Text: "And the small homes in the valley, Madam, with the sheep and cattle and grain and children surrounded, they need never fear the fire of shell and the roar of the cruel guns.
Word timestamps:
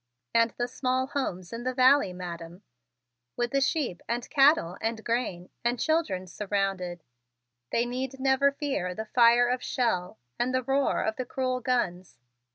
"And 0.33 0.49
the 0.57 0.67
small 0.67 1.05
homes 1.05 1.53
in 1.53 1.63
the 1.63 1.75
valley, 1.75 2.11
Madam, 2.11 2.63
with 3.37 3.51
the 3.51 3.61
sheep 3.61 4.01
and 4.09 4.27
cattle 4.31 4.75
and 4.81 5.03
grain 5.05 5.51
and 5.63 5.79
children 5.79 6.25
surrounded, 6.25 7.03
they 7.71 7.85
need 7.85 8.19
never 8.19 8.51
fear 8.51 8.95
the 8.95 9.05
fire 9.05 9.47
of 9.47 9.61
shell 9.63 10.17
and 10.39 10.55
the 10.55 10.63
roar 10.63 11.03
of 11.03 11.17
the 11.17 11.25
cruel 11.27 11.59
guns. 11.59 12.17